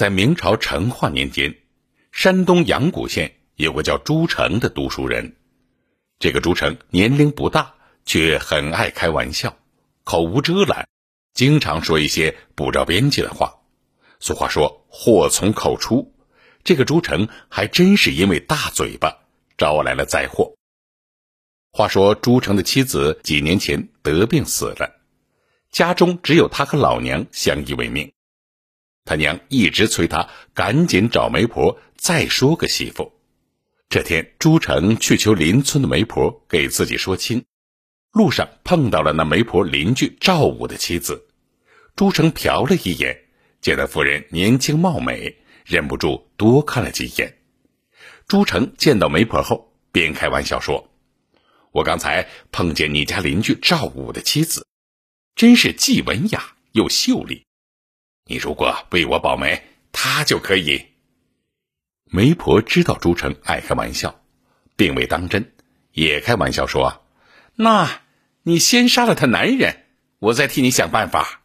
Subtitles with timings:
[0.00, 1.54] 在明朝成化年间，
[2.10, 5.36] 山东阳谷县有个叫朱成的读书人。
[6.18, 7.74] 这个朱成年龄不大，
[8.06, 9.58] 却很爱开玩笑，
[10.04, 10.88] 口无遮拦，
[11.34, 13.54] 经常说一些不着边际的话。
[14.20, 16.14] 俗话说“祸从口出”，
[16.64, 19.14] 这个朱成还真是因为大嘴巴
[19.58, 20.54] 招来了灾祸。
[21.72, 24.98] 话说朱成的妻子几年前得病死了，
[25.70, 28.10] 家中只有他和老娘相依为命。
[29.04, 33.12] 他娘一直催他赶紧找媒婆，再说个媳妇。
[33.88, 37.44] 这天，朱成去求邻村的媒婆给自己说亲，
[38.12, 41.26] 路上碰到了那媒婆邻居赵武的妻子。
[41.96, 43.24] 朱成瞟了一眼，
[43.60, 47.38] 见那妇人年轻貌美，忍不住多看了几眼。
[48.28, 50.88] 朱成见到媒婆后，便开玩笑说
[51.72, 54.68] ：“我刚才碰见你家邻居赵武的妻子，
[55.34, 57.44] 真是既文雅又秀丽。”
[58.30, 60.86] 你如果为我保媒，他就可以。
[62.04, 64.22] 媒婆知道朱成爱开玩笑，
[64.76, 65.52] 并未当真，
[65.90, 67.04] 也开玩笑说
[67.56, 68.02] ：“那
[68.44, 69.84] 你先杀了他男人，
[70.20, 71.42] 我再替你想办法。”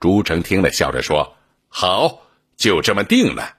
[0.00, 1.36] 朱成听了，笑着说
[1.68, 2.22] ：“好，
[2.56, 3.58] 就这么定了。”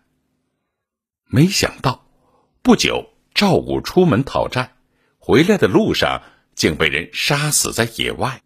[1.30, 2.08] 没想到，
[2.64, 4.74] 不久赵武出门讨债，
[5.20, 6.24] 回来的路上
[6.56, 8.42] 竟被人杀死在野外。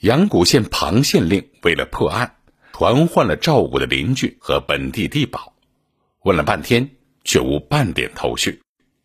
[0.00, 2.36] 阳谷县庞县令为了破案。
[2.76, 5.54] 传唤了赵武的邻居和本地地保，
[6.24, 6.90] 问了半天
[7.22, 8.62] 却无半点头绪，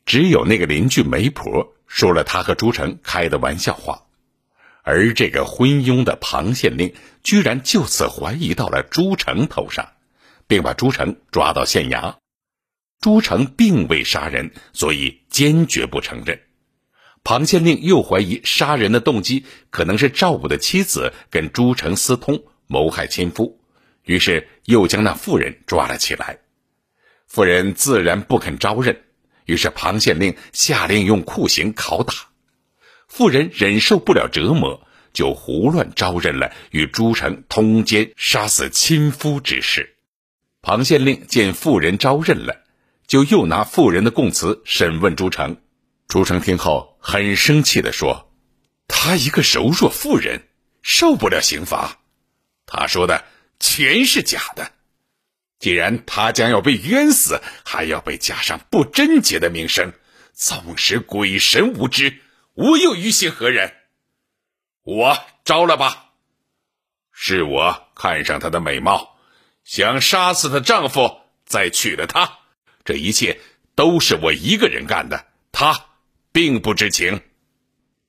[0.08, 4.08] 只有那个邻居媒婆说了他和朱成开的玩笑话，
[4.82, 9.90] 而这个昏庸的庞县令居然就此怀疑到了朱成头上，
[10.48, 12.16] 并把朱成抓到县衙。
[13.00, 16.42] 朱成并未杀人，所以坚决不承认。
[17.24, 23.59] 庞县令又怀疑杀人的动机可能是赵武的妻子跟朱成私通，谋害亲夫。
[24.10, 26.40] 于是又将那妇人抓了起来，
[27.28, 29.04] 妇人自然不肯招认，
[29.46, 32.12] 于是庞县令下令用酷刑拷打，
[33.08, 34.82] 妇人忍受不了折磨，
[35.14, 39.96] 就胡乱招认了与朱成通奸杀死亲夫之事。
[40.64, 42.64] 庞县令见妇人招认了，
[43.06, 45.58] 就又拿妇人的供词审问朱成。
[46.08, 48.34] 朱成听后很生气地说
[48.90, 50.48] ：“他一个柔弱妇人，
[50.82, 52.00] 受不了刑罚。”
[52.66, 53.24] 他说的。
[53.60, 54.72] 全是假的。
[55.60, 59.92] 既然他将要被冤死，还要被加上不贞洁的名声，
[60.34, 62.20] 纵使鬼神无知，
[62.54, 63.74] 我又于心何忍？
[64.84, 66.14] 我招了吧。
[67.12, 69.18] 是我看上她的美貌，
[69.66, 72.40] 想杀死她丈夫，再娶了她。
[72.86, 73.42] 这一切
[73.76, 75.88] 都是我一个人干的，她
[76.32, 77.22] 并不知情。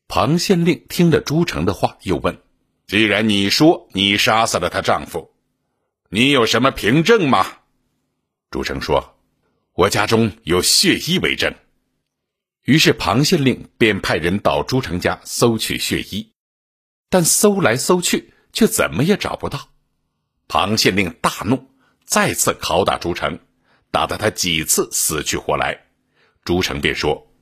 [0.07, 2.41] 庞县令听了朱成的话，又问
[2.87, 5.35] ：“既然你说你杀死了她丈夫，”
[6.13, 7.59] 你有什么凭证吗？
[8.51, 9.17] 朱成说
[9.75, 11.55] ：“我家中有血衣为证。”
[12.67, 16.33] 于是庞县令便派人到朱成家搜取血衣，
[17.09, 19.71] 但搜来搜去却怎么也找不到。
[20.49, 21.71] 庞县令大怒，
[22.05, 23.39] 再次拷打朱成，
[23.93, 25.87] 打得他几次死去活来。
[26.45, 27.33] 朱成便说：“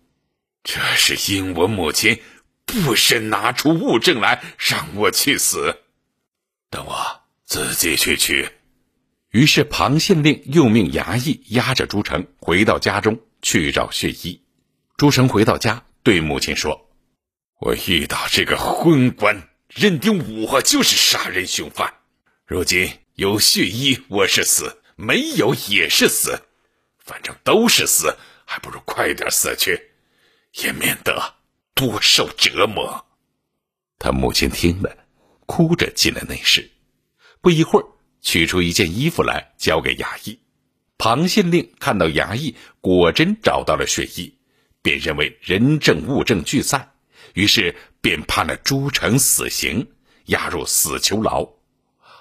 [0.62, 2.20] 这是因我母亲
[2.66, 5.74] 不慎拿出物证来，让我去死。
[6.68, 8.46] 等我自己去取。”
[9.30, 14.42] 于是，庞县令又命衙役押着朱成回到家中去找血衣。
[14.96, 16.88] 朱成回到家，对母亲说
[17.60, 21.92] ：“我遇到这个昏官，认定我就是杀人凶犯。
[22.46, 26.40] 如今有血衣，我是死；没有也是死，
[26.98, 28.16] 反正都是死，
[28.46, 29.90] 还不如快点死去，
[30.54, 31.34] 也免得
[31.74, 33.04] 多受折磨。”
[34.00, 34.96] 他母亲听了，
[35.44, 36.70] 哭着进了内室。
[37.42, 37.86] 不一会儿。
[38.20, 40.38] 取出一件衣服来，交给衙役。
[40.98, 44.34] 庞县令看到衙役果真找到了血衣，
[44.82, 46.90] 便认为人证物证俱在，
[47.34, 49.86] 于是便判了朱成死刑，
[50.26, 51.48] 押入死囚牢。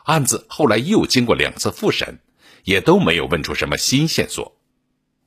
[0.03, 2.19] 案子后来又经过两次复审，
[2.63, 4.57] 也都没有问出什么新线索。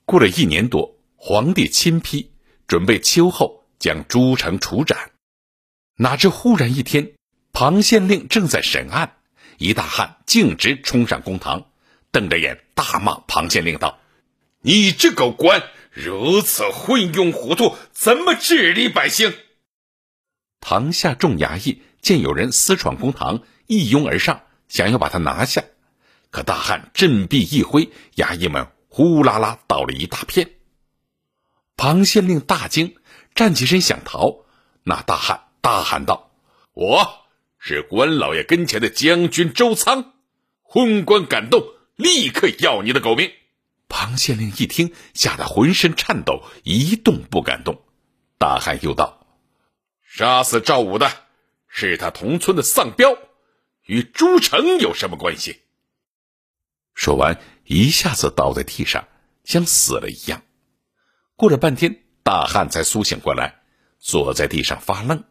[0.05, 2.31] 过了一年多，皇帝亲批，
[2.67, 5.11] 准备秋后将朱成处斩。
[5.97, 7.13] 哪知忽然一天，
[7.53, 9.17] 庞县令正在审案。
[9.61, 11.67] 一大汉径直冲上公堂，
[12.11, 14.01] 瞪着眼大骂庞县令道
[14.63, 19.35] ：“你这个官如此昏庸糊涂，怎么治理百姓？”
[20.61, 25.63] 堂下众衙役见有人私闯公堂，一拥而上，想要把他拿下。
[26.31, 30.53] 可大汉振臂一挥，衙役们呼啦啦倒了一大片。
[31.77, 32.97] 庞县令大惊，
[33.35, 34.47] 站起身想逃，
[34.85, 36.31] 那大汉大喊道
[36.73, 37.17] ：“我！”
[37.63, 40.15] 是关老爷跟前的将军周仓，
[40.63, 41.63] 昏官敢动，
[41.95, 43.31] 立刻要你的狗命！
[43.87, 47.83] 庞县令一听，吓得浑身颤抖，一动不敢动。
[48.39, 49.27] 大汉又道
[50.03, 51.13] ：“杀死赵武的
[51.69, 53.19] 是他同村的丧彪，
[53.85, 55.61] 与朱成有什么关系？”
[56.95, 59.07] 说完，一下子倒在地上，
[59.45, 60.43] 像死了一样。
[61.37, 63.61] 过了半天，大汉才苏醒过来，
[63.99, 65.25] 坐在地上发愣。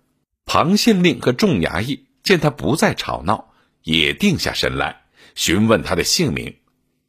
[0.46, 5.02] 庞县令和众衙役见他不再吵闹，也定下神来，
[5.34, 6.58] 询问他的姓名。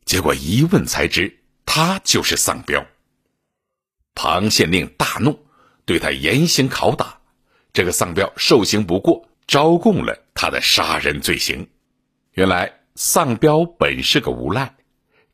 [0.07, 2.87] 结果一问才知，他就是丧彪。
[4.15, 5.45] 庞县令大怒，
[5.85, 7.21] 对他严刑拷打。
[7.75, 11.69] 这个丧彪受刑不过，招供了他的杀人罪行。
[12.33, 14.75] 原来丧彪本是个无赖，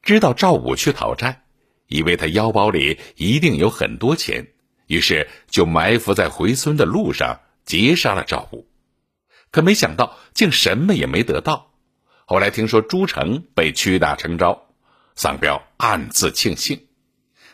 [0.03, 1.45] 知道赵武去讨债，
[1.87, 4.49] 以为他腰包里一定有很多钱，
[4.89, 8.67] 于是就埋伏在回村的路上劫杀了赵武。
[9.57, 11.73] 可没想到，竟什么也没得到。
[12.27, 14.67] 后来听说朱成被屈打成招。
[15.15, 16.89] 丧彪暗自庆幸，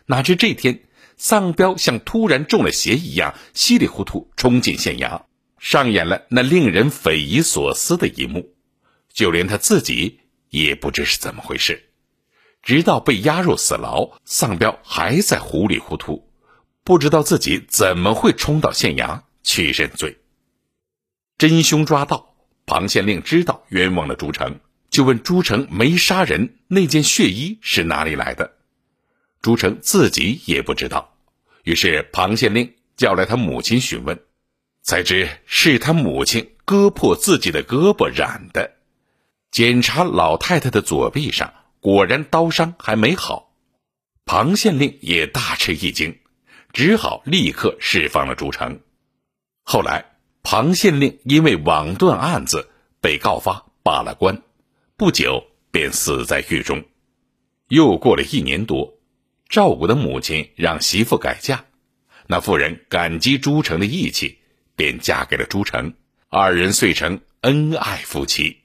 [0.07, 0.83] 哪知这天，
[1.17, 5.23] 丧彪像突然中了邪一样，稀里糊涂冲进县衙，
[5.61, 8.53] 上演了那令人匪夷所思的一幕。
[9.13, 10.19] 就连他自己
[10.51, 11.91] 也不知是怎么回事，
[12.65, 16.29] 直到被押入死牢，丧彪还在糊里糊涂，
[16.83, 20.19] 不知道自己怎么会冲到县衙去认罪。
[21.43, 22.37] 真凶抓到，
[22.67, 24.61] 庞县令知道冤枉了朱成。
[24.91, 28.53] 就问朱成没杀人，那件血衣是哪里来的？
[29.41, 31.17] 朱成自己也不知道。
[31.65, 34.21] 于是庞县令叫来他母亲询问，
[34.83, 38.77] 才知是他母亲割破自己的胳膊染的。
[39.51, 43.53] 检查老太太的左臂上，果然刀伤还没好。
[44.25, 46.21] 庞县令也大吃一惊，
[46.73, 48.79] 只好立刻释放了朱成。
[49.65, 50.12] 后来
[50.43, 54.43] 庞县令因为网断案子被告发罢了官。
[54.97, 56.85] 不久便死在狱中。
[57.69, 58.99] 又过了一年多，
[59.49, 61.65] 赵武的母亲让媳妇改嫁，
[62.27, 64.39] 那妇人感激朱成的义气，
[64.77, 65.95] 便嫁给了朱成，
[66.29, 68.62] 二人遂成恩爱夫妻。